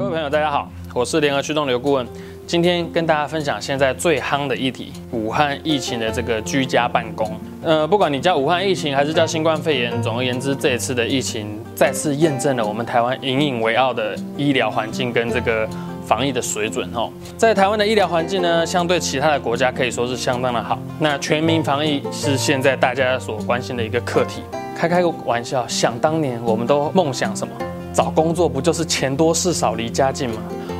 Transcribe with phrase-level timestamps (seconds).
[0.00, 2.06] 各位朋友，大家好，我是联合驱动刘顾问。
[2.46, 7.38] 今天跟大家分享现在最夯的议题——武汉疫情的这个居家办公。
[7.62, 15.68] 呃，不管你叫武汉疫情还是叫新冠肺炎，总而言之，这一次的疫情再次验证了我们台湾引以为傲的医疗环境跟这个
[16.06, 16.88] 防疫的水准。
[16.94, 20.78] 哦，在台湾的医疗环境呢，相对其他的国家可以说是相当的好。
[20.98, 24.40] 那全民防疫是现在大家所关心的一个课题。
[24.74, 27.52] 开开个玩笑，想当年我们都梦想什么？
[27.92, 30.36] 找工作不就是钱多事少离家近吗？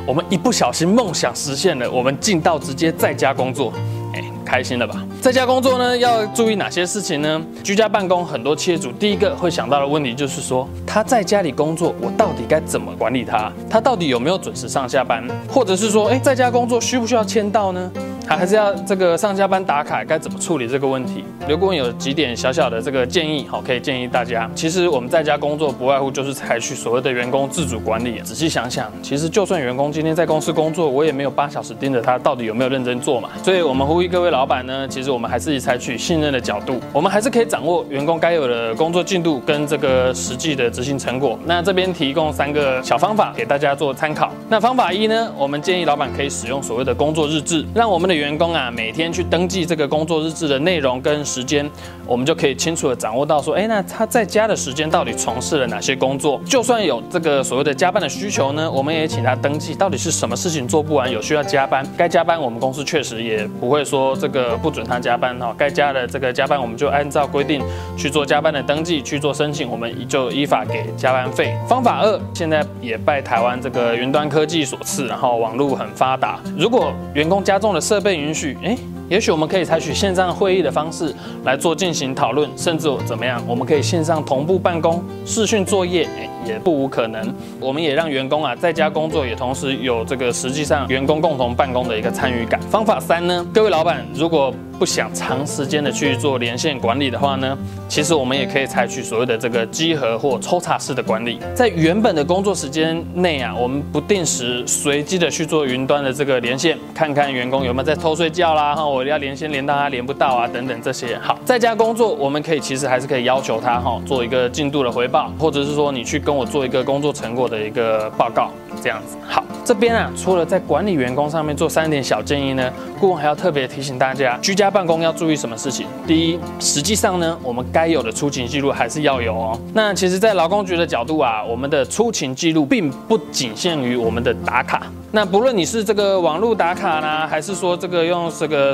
[0.07, 3.71] 我们一不小心梦想实现了，我们进到直接在家工作，
[4.13, 5.05] 哎，开心了吧？
[5.21, 7.41] 在家工作呢，要注意哪些事情呢？
[7.63, 13.51] 居家办公，很多企业主第一个会想到的问题就是说，他在家里工作，我到底该怎么管理他？
[13.69, 15.23] 他到底有没有准时上下班？
[15.47, 17.91] 或者是说，哎，在家工作需不需要签到呢？
[18.37, 21.23] 还是要这个上下班打卡，该怎么处理这个问题？
[21.47, 24.49] 刘顾问有几点小小的这个建议，好，可以建议大家。
[24.55, 28.19] 其实我们在家工作不外乎就是采取所谓的员工自主管理。
[28.21, 33.29] 仔细想想，其实就算员工今天在公司工作，我也没有八小时盯着他到底有没有认真做嘛。
[33.43, 41.37] 所以我们呼吁各位老板呢，其实我们还是采取信任的角度，我们还是可以掌握员工该有的工作进度跟这个实际的执行成果。
[41.45, 44.31] 那这边提供三个小方法给大家做参考。
[44.47, 51.67] 那方法一呢，我们建议老板可以使用所谓的工作日志，让我们的员工啊每天去登记这个工作日志的内容跟时间，
[52.05, 56.39] 我们就可以清楚的掌握到说，哎，那他在家的时间到底从事了哪些工作？
[56.45, 67.59] 就算有这个所谓的加班的需求呢，我们也请他登记到底是什么事情做不完，有需要加班，该加班我们公司确实也不会说这个不准他加班哈，该加的这个加班我们就按照规定
[67.97, 71.57] 去做加班的登记去做申请，我们就依法给加班费。
[71.67, 78.57] 方法二，现在也拜台湾这个云端科技所赐，然后网络很发达，如果员工家中的设备允许。
[78.63, 78.77] 哎，
[79.09, 81.13] 也许我们可以采取线上会议的方式
[81.43, 87.21] 来做进行讨论，甚至怎么样，我们可以线上同步办公、视讯作业，哎，也不无可能。
[87.59, 92.59] 我们也让员工啊在家工作，也同时有这个实际上员工共同办公的一个参与感。
[92.69, 97.55] 方法三呢，各位老板如果不想长时间的去做连线管理的话呢，
[97.87, 111.15] 其实我们也可以采取所谓的这个集合或抽查式的管理，在原本的工作时间内啊，我们不定时随机的去做云端的这个连线，看看员工有没有在偷睡觉啦，哈，我要连线连到他连不到啊，等等这些。
[111.19, 119.17] 好，在家工作我们可以其实还是可以要求他哈做一个进度的回报，或者是说你去跟我做一个工作成果的一个报告，这样子。
[119.27, 119.43] 好。
[119.65, 125.85] 这边啊，除了在管理员工上面做三点小建议呢，顾问还要特别提醒大家，居家办公要注意什么事情？
[126.07, 129.59] 第一，实际上呢，我们该有的出勤记录还是要有哦。
[129.73, 134.83] 那其实，在劳工局的角度啊，我们的出勤记录并不仅限于我们的打卡。
[135.13, 138.73] 那不论你是这个网络打卡呢，还是说这个用这个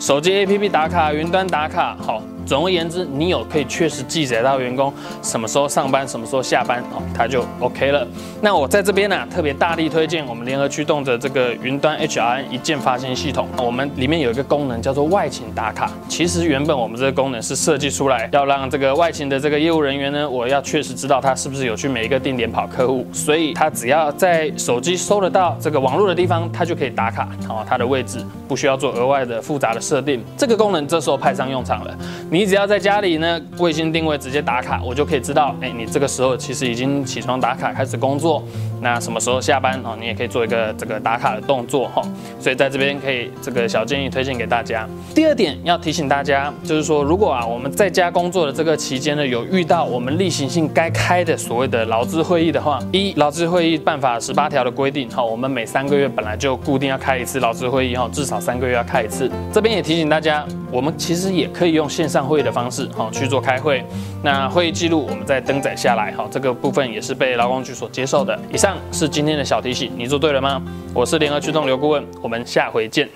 [0.00, 2.22] 手机 APP 打卡、云端打卡，好。
[2.46, 8.06] 总而言之，你有可以确实记载到员工什么时候上班，什么时候下班哦，他就 OK 了。
[8.40, 13.48] 那我在这边呢、特别大力推荐我们联合驱动的这个云端 HRM 一键发现系统。
[13.58, 15.90] 我们里面有一个功能叫做外勤打卡。
[16.08, 30.24] 其实原本我们这个功能是设计出来要让这个外勤的这个业务人员呢，我要确实知道他是不是有去每一个定点跑客户，所以他只要在手机搜得到这个网络的地方，它就可以打卡好，它的位置不需要做额外的复杂的设定。
[30.36, 31.92] 这个功能这时候派上用场了。
[32.30, 38.44] 你只要在家里呢，卫星定位直接打卡，我就可以知道，哎，你这个时候其实已经起床打卡开始工作，
[38.80, 42.00] 那什么时候下班哦，你也可以做一个这个打卡的动作哈。
[42.46, 44.88] 所以在这边可以这个小建议推荐给大家。
[45.12, 59.28] 第二点要提醒大家，就是说如果啊我们在家工作的这个期间呢，有遇到我们例行性该开的所谓的劳资会议的话，一劳资会议办法十八条的规定哈，我们每三个月本来就固定要开一次劳资会议哈，至少三个月要开一次。
[59.52, 62.84] 这边也提醒大家，我们其实也可以用线上会议的方式。
[62.88, 63.82] 哈去做开会，
[64.22, 68.38] 那会议记录我们再登载下来，哈，这个部分也是被劳工局所接受的。
[68.52, 70.62] 以上是今天的小提醒，你做对了吗？
[70.92, 73.08] 我是联合驱动刘顾问，我们下回见。